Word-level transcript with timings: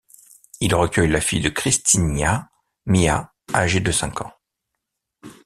Il 0.61 0.73
recueille 0.73 1.11
la 1.11 1.21
fille 1.21 1.41
de 1.41 1.49
Christinia, 1.49 2.49
Mia, 2.87 3.33
âgée 3.53 3.81
de 3.81 3.91
cinq 3.91 4.21
ans. 4.21 4.33